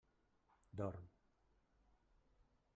[0.77, 1.05] Dorm.